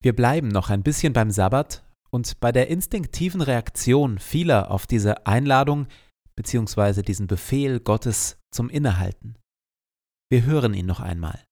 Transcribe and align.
Wir 0.00 0.14
bleiben 0.14 0.48
noch 0.48 0.70
ein 0.70 0.82
bisschen 0.82 1.12
beim 1.12 1.30
Sabbat 1.30 1.84
und 2.10 2.38
bei 2.40 2.52
der 2.52 2.68
instinktiven 2.68 3.40
Reaktion 3.40 4.18
vieler 4.18 4.70
auf 4.70 4.86
diese 4.86 5.26
Einladung 5.26 5.88
bzw. 6.36 7.02
diesen 7.02 7.26
Befehl 7.26 7.80
Gottes 7.80 8.38
zum 8.52 8.70
Innehalten. 8.70 9.36
Wir 10.30 10.44
hören 10.44 10.74
ihn 10.74 10.86
noch 10.86 11.00
einmal. 11.00 11.44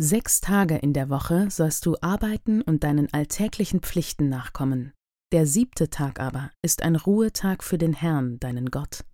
Sechs 0.00 0.40
Tage 0.40 0.76
in 0.76 0.92
der 0.92 1.08
Woche 1.08 1.50
sollst 1.50 1.84
du 1.84 1.96
arbeiten 2.00 2.62
und 2.62 2.84
deinen 2.84 3.12
alltäglichen 3.12 3.80
Pflichten 3.80 4.28
nachkommen. 4.28 4.92
Der 5.32 5.44
siebte 5.44 5.90
Tag 5.90 6.20
aber 6.20 6.52
ist 6.62 6.82
ein 6.82 6.94
Ruhetag 6.94 7.64
für 7.64 7.78
den 7.78 7.94
Herrn, 7.94 8.38
deinen 8.38 8.70
Gott. 8.70 9.04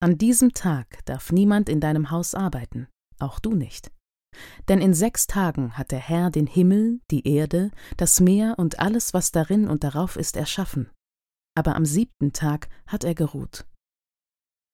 An 0.00 0.18
diesem 0.18 0.54
Tag 0.54 1.04
darf 1.04 1.30
niemand 1.30 1.68
in 1.68 1.78
deinem 1.78 2.10
Haus 2.10 2.34
arbeiten, 2.34 2.88
auch 3.20 3.38
du 3.38 3.54
nicht. 3.54 3.92
Denn 4.68 4.80
in 4.80 4.94
sechs 4.94 5.26
Tagen 5.26 5.76
hat 5.76 5.90
der 5.90 5.98
Herr 5.98 6.30
den 6.30 6.46
Himmel, 6.46 7.00
die 7.10 7.26
Erde, 7.26 7.70
das 7.96 8.20
Meer 8.20 8.54
und 8.58 8.78
alles, 8.78 9.14
was 9.14 9.32
darin 9.32 9.68
und 9.68 9.84
darauf 9.84 10.16
ist, 10.16 10.36
erschaffen. 10.36 10.90
Aber 11.54 11.76
am 11.76 11.84
siebten 11.84 12.32
Tag 12.32 12.68
hat 12.86 13.04
er 13.04 13.14
geruht. 13.14 13.66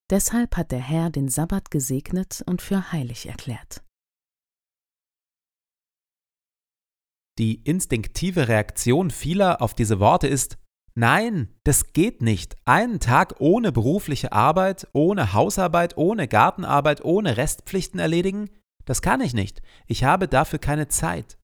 Deshalb 0.09 0.57
hat 0.57 0.71
der 0.71 0.79
Herr 0.79 1.09
den 1.09 1.29
Sabbat 1.29 1.69
gesegnet 1.69 2.43
und 2.45 2.61
für 2.61 2.91
heilig 2.91 3.27
erklärt. 3.27 3.83
Die 7.37 7.61
instinktive 7.63 8.47
Reaktion 8.47 9.11
vieler 9.11 9.61
auf 9.61 9.73
diese 9.73 9.99
Worte 9.99 10.27
ist, 10.27 10.57
nein, 10.95 11.55
das 11.63 11.93
geht 11.93 12.21
nicht. 12.21 12.57
Einen 12.65 12.99
Tag 12.99 13.35
ohne 13.39 13.71
berufliche 13.71 14.33
Arbeit, 14.33 14.87
ohne 14.91 15.31
Hausarbeit, 15.33 15.95
ohne 15.95 16.27
Gartenarbeit, 16.27 17.03
ohne 17.03 17.37
Restpflichten 17.37 17.99
erledigen? 17.99 18.49
Das 18.89 19.03
kann 19.03 19.21
ich 19.21 19.35
nicht. 19.35 19.61
Ich 19.85 20.03
habe 20.03 20.27
dafür 20.27 20.57
keine 20.57 20.87
Zeit. 20.87 21.37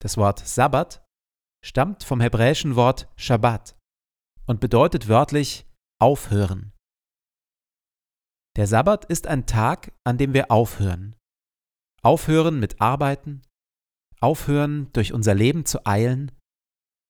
Das 0.00 0.16
Wort 0.16 0.38
Sabbat 0.38 1.04
stammt 1.60 2.04
vom 2.04 2.20
hebräischen 2.20 2.76
Wort 2.76 3.08
Shabbat 3.16 3.76
und 4.46 4.60
bedeutet 4.60 5.08
wörtlich 5.08 5.66
aufhören. 6.00 6.72
Der 8.56 8.68
Sabbat 8.68 9.06
ist 9.06 9.26
ein 9.26 9.44
Tag, 9.44 9.92
an 10.04 10.18
dem 10.18 10.34
wir 10.34 10.52
aufhören. 10.52 11.16
Aufhören 12.02 12.60
mit 12.60 12.80
Arbeiten, 12.80 13.42
aufhören 14.20 14.92
durch 14.92 15.12
unser 15.12 15.34
Leben 15.34 15.66
zu 15.66 15.84
eilen, 15.84 16.30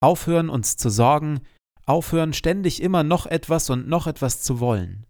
aufhören 0.03 0.49
uns 0.49 0.79
zu 0.79 0.89
sorgen, 0.89 1.47
aufhören 1.85 2.33
ständig 2.33 2.81
immer 2.83 3.03
noch 3.03 3.27
etwas 3.27 3.69
und 3.69 3.87
noch 3.87 4.06
etwas 4.06 4.43
zu 4.43 4.61
wollen. 4.61 5.06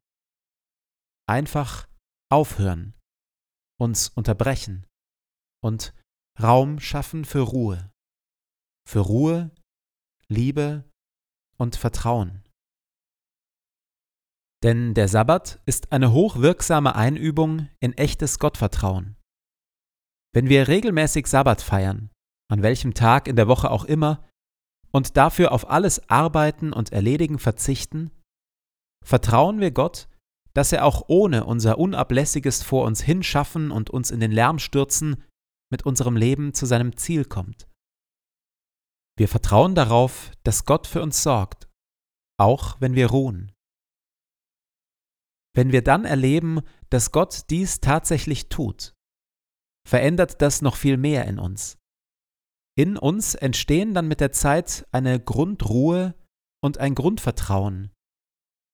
Einfach 1.28 1.86
aufhören, 2.30 2.94
uns 3.78 4.08
unterbrechen 4.08 4.86
und 5.62 5.94
Raum 6.40 6.80
schaffen 6.80 7.24
für 7.24 7.40
Ruhe, 7.40 7.92
für 8.88 9.00
Ruhe, 9.00 9.50
Liebe 10.28 10.88
und 11.58 11.76
Vertrauen. 11.76 12.44
Denn 14.62 14.94
der 14.94 15.08
Sabbat 15.08 15.60
ist 15.64 15.92
eine 15.92 16.12
hochwirksame 16.12 16.94
Einübung 16.94 17.68
in 17.80 17.94
echtes 17.94 18.38
Gottvertrauen. 18.38 19.16
Wenn 20.32 20.48
wir 20.48 20.68
regelmäßig 20.68 21.26
Sabbat 21.26 21.62
feiern, 21.62 22.10
an 22.50 22.62
welchem 22.62 22.94
Tag 22.94 23.26
in 23.26 23.36
der 23.36 23.48
Woche 23.48 23.70
auch 23.70 23.84
immer, 23.84 24.28
und 24.92 25.16
dafür 25.16 25.52
auf 25.52 25.70
alles 25.70 26.10
Arbeiten 26.10 26.72
und 26.72 26.92
Erledigen 26.92 27.38
verzichten, 27.38 28.10
vertrauen 29.04 29.60
wir 29.60 29.70
Gott, 29.70 30.08
dass 30.52 30.72
er 30.72 30.84
auch 30.84 31.04
ohne 31.08 31.44
unser 31.44 31.78
unablässiges 31.78 32.62
vor 32.62 32.84
uns 32.84 33.00
hinschaffen 33.00 33.70
und 33.70 33.90
uns 33.90 34.10
in 34.10 34.20
den 34.20 34.32
Lärm 34.32 34.58
stürzen 34.58 35.22
mit 35.70 35.86
unserem 35.86 36.16
Leben 36.16 36.54
zu 36.54 36.66
seinem 36.66 36.96
Ziel 36.96 37.24
kommt. 37.24 37.68
Wir 39.16 39.28
vertrauen 39.28 39.74
darauf, 39.74 40.32
dass 40.42 40.64
Gott 40.64 40.86
für 40.86 41.02
uns 41.02 41.22
sorgt, 41.22 41.68
auch 42.38 42.80
wenn 42.80 42.94
wir 42.94 43.08
ruhen. 43.08 43.52
Wenn 45.54 45.72
wir 45.72 45.82
dann 45.82 46.04
erleben, 46.04 46.60
dass 46.90 47.12
Gott 47.12 47.50
dies 47.50 47.80
tatsächlich 47.80 48.48
tut, 48.48 48.94
verändert 49.86 50.40
das 50.42 50.62
noch 50.62 50.76
viel 50.76 50.96
mehr 50.96 51.26
in 51.26 51.38
uns. 51.38 51.76
In 52.78 52.96
uns 52.96 53.34
entstehen 53.34 53.94
dann 53.94 54.08
mit 54.08 54.20
der 54.20 54.32
Zeit 54.32 54.86
eine 54.92 55.20
Grundruhe 55.20 56.14
und 56.62 56.78
ein 56.78 56.94
Grundvertrauen, 56.94 57.90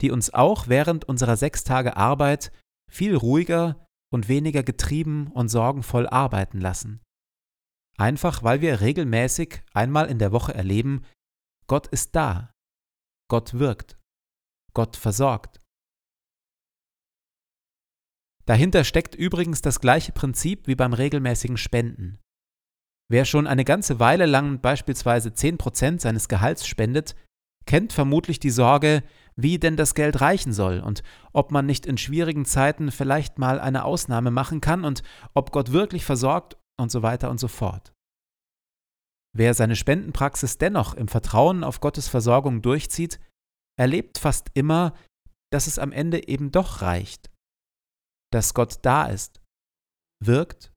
die 0.00 0.10
uns 0.10 0.32
auch 0.32 0.68
während 0.68 1.04
unserer 1.06 1.36
sechs 1.36 1.64
Tage 1.64 1.96
Arbeit 1.96 2.52
viel 2.90 3.16
ruhiger 3.16 3.86
und 4.12 4.28
weniger 4.28 4.62
getrieben 4.62 5.32
und 5.32 5.48
sorgenvoll 5.48 6.06
arbeiten 6.06 6.60
lassen. 6.60 7.02
Einfach 7.98 8.42
weil 8.42 8.60
wir 8.60 8.80
regelmäßig 8.80 9.62
einmal 9.72 10.08
in 10.08 10.18
der 10.18 10.32
Woche 10.32 10.54
erleben, 10.54 11.04
Gott 11.66 11.86
ist 11.88 12.14
da, 12.14 12.52
Gott 13.28 13.54
wirkt, 13.54 13.98
Gott 14.74 14.96
versorgt. 14.96 15.60
Dahinter 18.44 18.84
steckt 18.84 19.14
übrigens 19.14 19.60
das 19.60 19.80
gleiche 19.80 20.12
Prinzip 20.12 20.68
wie 20.68 20.76
beim 20.76 20.92
regelmäßigen 20.92 21.56
Spenden. 21.56 22.18
Wer 23.08 23.24
schon 23.24 23.46
eine 23.46 23.64
ganze 23.64 23.98
Weile 23.98 24.26
lang 24.26 24.60
beispielsweise 24.60 25.30
10% 25.30 26.00
seines 26.00 26.28
Gehalts 26.28 26.66
spendet, 26.66 27.16
kennt 27.66 27.92
vermutlich 27.92 28.38
die 28.38 28.50
Sorge, 28.50 29.02
wie 29.36 29.58
denn 29.58 29.76
das 29.76 29.94
Geld 29.94 30.20
reichen 30.20 30.52
soll 30.52 30.80
und 30.80 31.02
ob 31.32 31.50
man 31.50 31.66
nicht 31.66 31.86
in 31.86 31.98
schwierigen 31.98 32.46
Zeiten 32.46 32.90
vielleicht 32.90 33.38
mal 33.38 33.60
eine 33.60 33.84
Ausnahme 33.84 34.30
machen 34.30 34.60
kann 34.60 34.84
und 34.84 35.02
ob 35.34 35.52
Gott 35.52 35.72
wirklich 35.72 36.04
versorgt 36.04 36.56
und 36.78 36.90
so 36.90 37.02
weiter 37.02 37.30
und 37.30 37.38
so 37.38 37.48
fort. 37.48 37.92
Wer 39.34 39.52
seine 39.52 39.76
Spendenpraxis 39.76 40.56
dennoch 40.56 40.94
im 40.94 41.08
Vertrauen 41.08 41.62
auf 41.62 41.80
Gottes 41.80 42.08
Versorgung 42.08 42.62
durchzieht, 42.62 43.20
erlebt 43.78 44.16
fast 44.16 44.48
immer, 44.54 44.94
dass 45.50 45.66
es 45.66 45.78
am 45.78 45.92
Ende 45.92 46.26
eben 46.26 46.50
doch 46.50 46.80
reicht, 46.80 47.30
dass 48.32 48.54
Gott 48.54 48.78
da 48.82 49.04
ist, 49.04 49.42
wirkt 50.20 50.72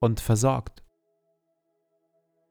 und 0.00 0.20
versorgt. 0.20 0.84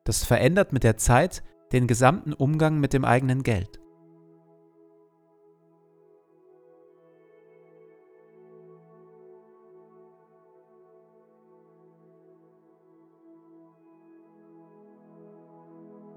Das 0.04 0.26
verändert 0.26 0.74
mit 0.74 0.84
der 0.84 0.98
Zeit 0.98 1.44
den 1.72 1.88
gesamten 1.88 2.34
Umgang 2.34 2.82
mit 2.82 2.92
dem 2.92 3.06
eigenen 3.06 3.44
Geld. 3.44 3.80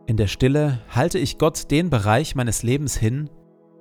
In 0.06 0.16
der 0.16 0.28
Stille 0.28 0.80
halte 0.88 1.18
ich 1.18 1.36
Gott 1.36 1.70
den 1.70 1.90
Bereich 1.90 2.36
meines 2.36 2.62
Lebens 2.62 2.96
hin, 2.96 3.28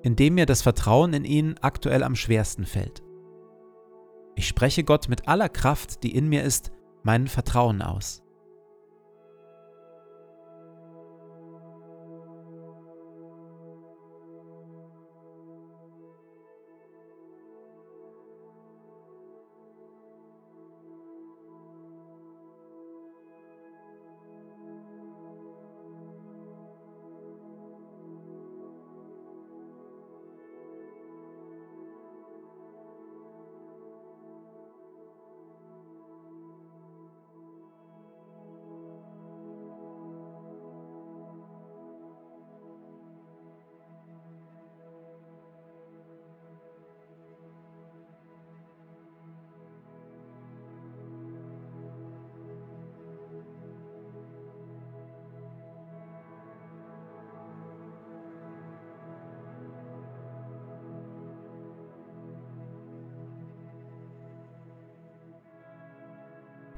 in 0.01 0.15
dem 0.15 0.33
mir 0.35 0.47
das 0.47 0.63
Vertrauen 0.63 1.13
in 1.13 1.23
ihn 1.23 1.55
aktuell 1.61 2.03
am 2.03 2.15
schwersten 2.15 2.65
fällt. 2.65 3.03
Ich 4.35 4.47
spreche 4.47 4.83
Gott 4.83 5.07
mit 5.07 5.27
aller 5.27 5.49
Kraft, 5.49 6.03
die 6.03 6.15
in 6.15 6.27
mir 6.27 6.43
ist, 6.43 6.71
mein 7.03 7.27
Vertrauen 7.27 7.81
aus. 7.81 8.24